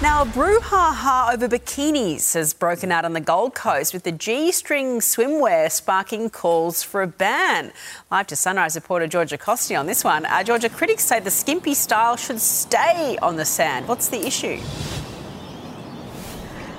[0.00, 4.52] Now, a brouhaha over bikinis has broken out on the Gold Coast with the G
[4.52, 7.72] string swimwear sparking calls for a ban.
[8.08, 10.24] Live to Sunrise reporter Georgia Costi on this one.
[10.24, 13.88] Uh, Georgia, critics say the skimpy style should stay on the sand.
[13.88, 14.60] What's the issue?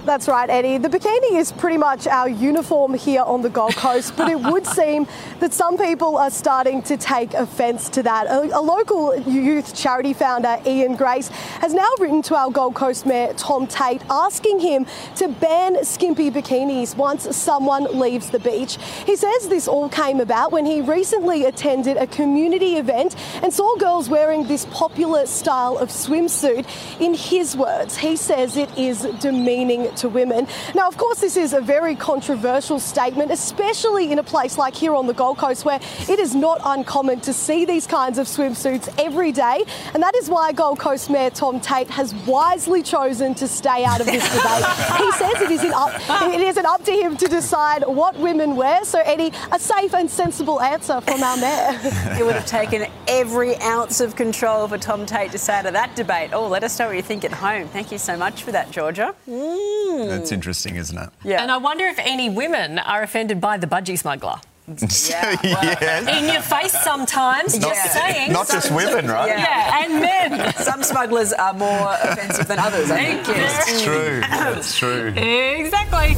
[0.10, 0.80] That's right, Eddie.
[0.80, 4.66] The bikini is pretty much our uniform here on the Gold Coast, but it would
[4.80, 5.05] seem
[5.39, 8.26] that some people are starting to take offence to that.
[8.26, 11.27] A, a, local youth charity founder, Ian Grace,
[11.62, 14.88] has now written to our Gold Coast Mayor, Tom Tate, asking him
[15.18, 18.80] to ban skimpy bikinis once someone leaves the beach.
[19.05, 23.77] He says this all came about when he recently attended a community event and saw
[23.77, 26.66] girls wearing this popular style of swimsuit.
[26.99, 30.48] In his words, he says it is demeaning to women.
[30.76, 34.95] Now, of course, this is a very controversial statement, especially in a place like here
[34.95, 38.93] on the Gold Coast where it is not uncommon to see these kinds of swimsuits
[38.98, 39.63] every day.
[39.93, 43.99] And that is why Gold Coast Mayor Tom Tate has wisely chosen to stay out
[43.99, 44.66] of this debate.
[44.98, 45.91] he says it isn't, up,
[46.34, 48.84] it isn't up to him to decide what women wear.
[48.85, 51.79] So, Eddie, a safe and sensible answer from our mayor.
[52.20, 55.74] it would have taken every ounce of control for Tom Tate to say out of
[55.74, 56.31] that debate.
[56.34, 57.68] Oh, let us know what you think at home.
[57.68, 59.13] Thank you so much for that, Georgia.
[59.27, 59.88] Mm.
[59.98, 60.35] That's hmm.
[60.35, 61.09] interesting, isn't it?
[61.23, 61.41] Yeah.
[61.41, 64.40] And I wonder if any women are offended by the budgie smuggler.
[65.09, 66.07] Yeah, well, yes.
[66.19, 68.31] In your face sometimes, not, just saying.
[68.31, 69.28] Not just women, right?
[69.28, 69.40] Yeah.
[69.40, 70.53] yeah, and men.
[70.57, 73.23] Some smugglers are more offensive than others, I think.
[73.29, 74.22] It's true.
[74.23, 75.07] It's true.
[75.07, 76.16] Exactly.